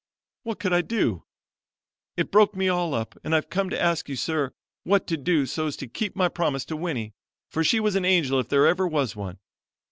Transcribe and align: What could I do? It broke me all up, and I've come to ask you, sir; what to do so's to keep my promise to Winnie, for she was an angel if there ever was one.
What 0.41 0.57
could 0.59 0.73
I 0.73 0.81
do? 0.81 1.25
It 2.17 2.31
broke 2.31 2.55
me 2.55 2.67
all 2.67 2.95
up, 2.95 3.15
and 3.23 3.35
I've 3.35 3.51
come 3.51 3.69
to 3.69 3.79
ask 3.79 4.09
you, 4.09 4.15
sir; 4.15 4.51
what 4.83 5.05
to 5.05 5.15
do 5.15 5.45
so's 5.45 5.77
to 5.77 5.85
keep 5.87 6.15
my 6.15 6.27
promise 6.27 6.65
to 6.65 6.75
Winnie, 6.75 7.13
for 7.51 7.63
she 7.63 7.79
was 7.79 7.93
an 7.95 8.03
angel 8.03 8.39
if 8.39 8.49
there 8.49 8.65
ever 8.65 8.87
was 8.87 9.15
one. 9.15 9.37